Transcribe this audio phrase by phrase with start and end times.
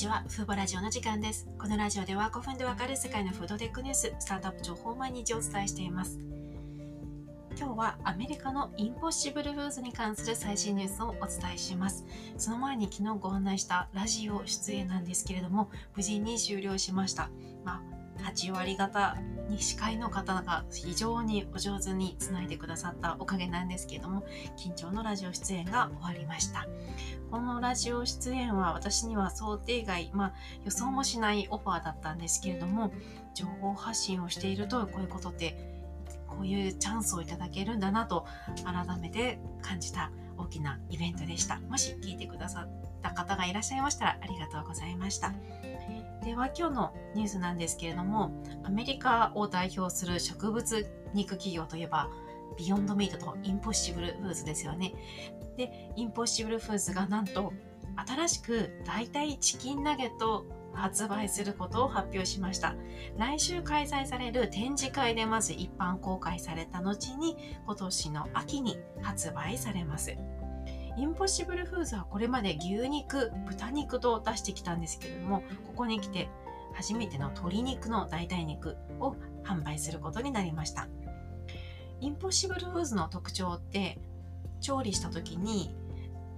[0.00, 0.24] ちは。
[0.28, 1.46] フーボラジオの時間です。
[1.58, 6.18] このラジオでは5分でわかる世界のフードテックニュース、スタートアップ情報を毎日お伝えしています。
[7.54, 12.06] 今日はアメリカのインポッシブルフーズに関する最新ニュースをお伝えします。
[12.38, 17.28] その前に昨日ご案内したラジオ出演なんですけれども、無事に終了しました。
[17.66, 19.16] まあ8割方
[19.48, 24.24] に司会の方が非常にお上手につないでくださったおかげなんですけれども
[24.56, 26.66] 緊張のラジオ出演が終わりました
[27.30, 30.32] このラジオ出演は私には想定外、まあ、
[30.64, 32.92] 予想もしないオファーだったんですけれども
[33.34, 35.56] 情報発信をしているとこういうことって
[36.26, 38.26] こういうチャンスをいただけるんだなと
[38.64, 41.60] 改めて感じた大きなイベントでした。
[41.68, 42.68] もし聞いてくださっ
[43.02, 45.32] た方がいらっしゃいましたらありがとうございました。
[46.24, 48.32] では今日のニュースなんですけれども
[48.64, 52.08] アメリカを代表する植物肉企業といえば
[52.58, 54.92] ビヨンドミートとインポッシブルフーズですよね
[55.56, 57.52] でインポッシブルフーズがなんと
[57.96, 62.76] 新しく代替チキンナゲットを発売することを発表しました
[63.18, 70.16] 来週開催される展示会でまず一般公開された後に今年の秋に発売されます
[70.96, 76.28] インポッシブルフーズはこれまで牛肉、豚肉と出してきたんですけれども、ここに来て
[76.74, 80.88] 初めての鶏肉の代替肉を販売することになりました。
[82.00, 83.98] インポッシブルフーズの特徴って
[84.60, 85.74] 調理した時に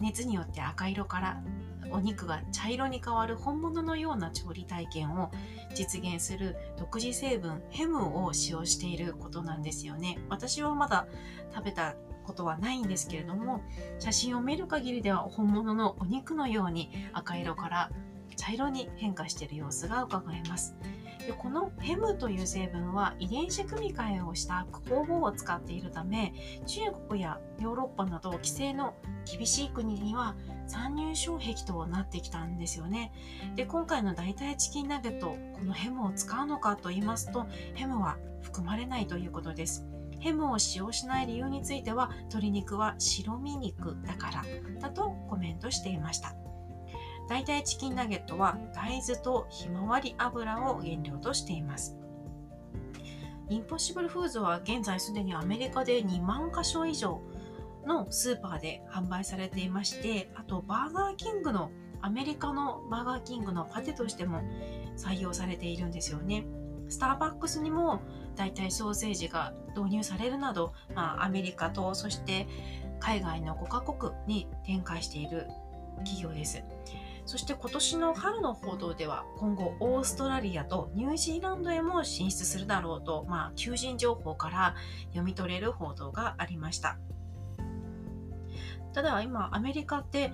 [0.00, 1.42] 熱によって赤色から
[1.90, 5.30] お肉が茶色に変わる本物のような調理体験を
[5.74, 10.18] 実現する独自成分ヘムを使用していることなんですよね。
[10.28, 11.06] 私はまだ
[11.54, 13.62] 食べたことはないんですけれども
[13.98, 17.90] 写真を見る限りでは本物のお肉のように赤色から
[18.36, 20.76] 茶色に変化している様子が伺えます
[21.26, 26.32] でこのヘムという成分は遺伝子組み換えをした酵母を使っているため
[26.66, 30.34] 中国やヨーロッパなど規制の厳しい国には
[30.66, 33.12] 参入障壁となってきたんですよね。
[33.56, 39.86] で今回の代替チキンナゲットこのヘムを使うのかと言いますとヘムは含まれないということです。
[40.18, 44.44] ヘムを使用しない理由については鶏肉は白身肉だから
[44.80, 46.41] だとコメントしていました。
[47.32, 51.96] 大体チキンナゲットは大豆とひまわり油を原料としています
[53.48, 57.22] インポッシブルフーズは現在すでにアメリカで2万箇所以上
[57.86, 61.70] のスーパーで販売されていましてあとバーガーキングの
[62.02, 64.42] アメリカのバーガーキングのパテとしても
[64.98, 66.44] 採用されているんですよね
[66.90, 68.02] スターバックスにも
[68.36, 72.46] 代替ソーセージが導入されるなど、まあ、アメリカとそして
[73.00, 75.46] 海外の5カ国に展開している
[76.04, 76.62] 企業です。
[77.24, 84.74] そして今年の春の報道では今後オーストラリアとニュージーランドへも進出するだろうと、まあ、求人情報から
[85.06, 86.98] 読み取れる報道がありました。
[88.92, 90.32] ただ今アメリカって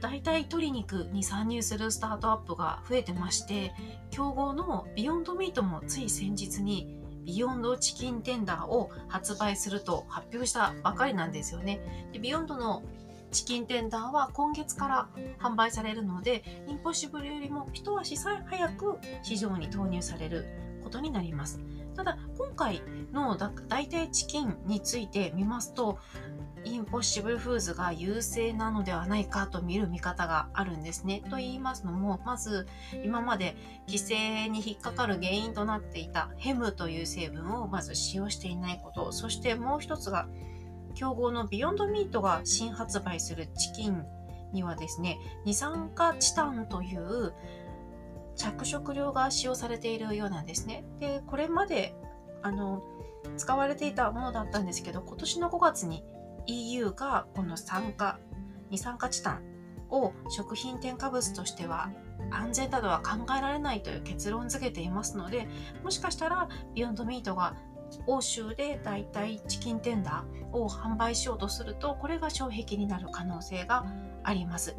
[0.00, 3.72] 代替鶏肉に参入するスタートアップが増えてまして
[4.10, 12.10] 競合のビヨンドミートもつい先日にビヨンドチキンテンダーを発売すると発表したばかりなんですよね。
[12.12, 12.82] でビヨンドの
[13.32, 15.08] チキンテンダーは今月から
[15.40, 20.46] 販売されるので、インポッシブルよりも一足早く市場に投入される
[20.84, 21.58] ことになります。
[21.96, 22.82] ただ、今回
[23.12, 25.98] の代替チキンについて見ますと、
[26.64, 31.22] インポッシブルフーズが優勢なのではないかと見る見方があるんですね。
[31.28, 32.68] と言いますのも、まず
[33.02, 33.56] 今まで
[33.88, 40.28] 規制に引っかかる原因となっていたヘムという成分をまず使用していないこと、そしてもう一つが
[40.94, 44.04] 競合のビヨンドミートが新発売するチキン
[44.52, 47.32] にはですね、二酸化チタンという
[48.36, 50.84] 着色料が使用されているようなんですね。
[51.00, 51.94] で、これまで
[52.42, 52.82] あの
[53.36, 56.04] 使われていたものだったんですけど、今年の5月に
[56.46, 58.18] EU がこの酸化、
[58.70, 59.42] 二酸化チタン
[59.90, 61.90] を食品添加物としては
[62.30, 65.48] 安全などは考えられないという結論付けていますので、
[65.84, 67.54] もしかしたらビヨンドミートが
[68.06, 73.86] 欧州でだいたいチキンテンダーを販売しようとすると、これが障壁になる可能性が
[74.22, 74.76] あります。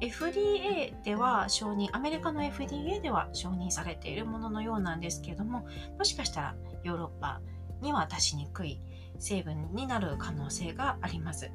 [0.00, 5.66] FDA では承認、アメリカの FDA では承認されているもののようなんですけども、
[5.98, 7.40] もしかしたらヨーロッパ
[7.80, 8.80] には出しにくい
[9.18, 11.50] 成分になる可能性があります。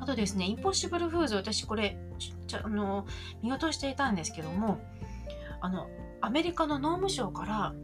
[0.00, 1.98] あとですね、インポッシブルフーズ、私これ、
[2.62, 3.06] あの、
[3.42, 4.78] 見落としていたんですけども、
[5.60, 5.88] あの、
[6.20, 7.74] アメリカの農務省から、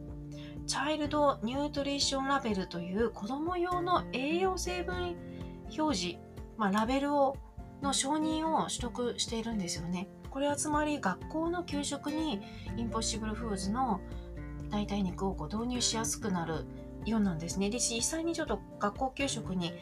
[0.66, 5.16] チャイルドニュートリションラベルという子供用の栄養成分
[5.76, 6.18] 表示、
[6.56, 7.36] まあ、ラベルを
[7.82, 10.08] の承認を取得しているんですよね。
[10.30, 12.40] これはつまり学校の給食に
[12.76, 14.00] インポッシブルフーズの
[14.70, 16.64] 代替肉をこう導入しやすくなる
[17.04, 17.68] ようなんですね。
[17.68, 19.74] で、実際にちょっと学校給食に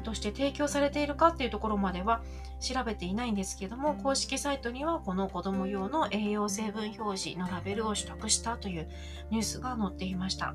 [0.00, 2.22] として提供されているかっていうところまでは
[2.60, 8.88] 調べていないんですけども公式サイトにはこの子供用の栄養成分表示のラベルを取得したという
[9.30, 10.54] ニュースが載っていました。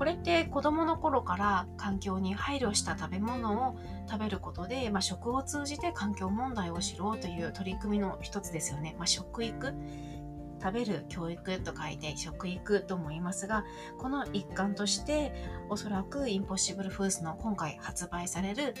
[0.00, 3.78] これって子供の頃から環境に配慮した食べ物を
[4.08, 9.74] 食べることで、まあ、食を通じて環境問題を知ろうという取り組みの一つですよね、まあ、食育
[10.62, 13.64] 食べる教育と書いて食育とも言いますが
[13.98, 15.32] この一環として
[15.68, 18.74] おそらくインポッシブルフーズの今回発売される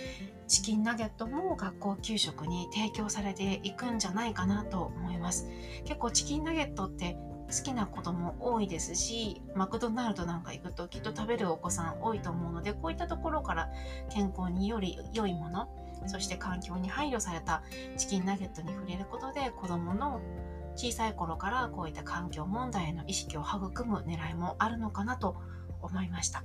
[0.46, 5.48] チキンナゲットも学校給食に提供されていくんじゃないかなと思います。
[5.84, 7.16] 結構チキンナゲットって
[7.50, 13.68] 好きな子供多いですしマクドナルドなんか行くときっと食べるお子さん多いと思うのでこういったところから
[14.08, 15.68] 健康により良いもの
[16.06, 17.62] そして環境に配慮された
[17.96, 20.20] チキンナゲットに触れることで子供の
[20.76, 25.36] 小さい頃からこういった環境問題への意識を育む狙いもあるのかなと
[25.82, 26.44] 思いました。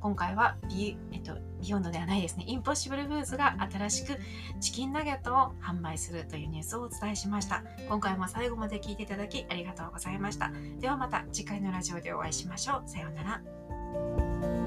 [0.00, 4.18] 今回はビ,、えっと、ビヨンドではないですね、インポッシブルフーズが新しく
[4.58, 7.62] チキンナゲットを販売するというニュースをお伝えしました。
[7.88, 10.50] 今回も最後まで聞いていただきありがとうございました。
[10.78, 12.88] ではまた次回のラジオでお会いしましょう。
[12.88, 14.59] さようなら。